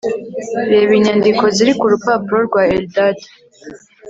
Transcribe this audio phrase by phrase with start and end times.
[0.71, 3.17] Reba inyandiko ziri ku rupapuro rwa Eldad